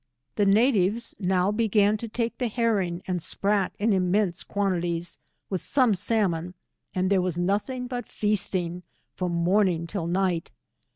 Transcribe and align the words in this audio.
The 0.33 0.47
natives 0.47 1.13
now 1.19 1.51
began 1.51 1.95
to 1.97 2.07
take 2.07 2.39
the 2.39 2.47
herring 2.47 3.03
and 3.05 3.21
sprat 3.21 3.75
in 3.77 3.93
immense 3.93 4.43
quantities, 4.43 5.19
with 5.47 5.61
some 5.61 5.93
s^almon, 5.93 6.55
and 6.95 7.11
there 7.11 7.21
was 7.21 7.37
nothing 7.37 7.87
tut 7.87 8.07
feasting 8.07 8.81
from 9.15 9.31
morning 9.31 9.85
till 9.85 10.07
night. 10.07 10.49